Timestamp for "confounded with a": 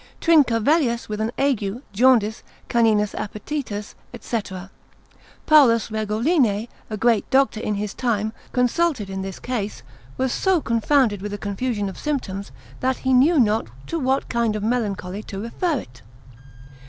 10.59-11.37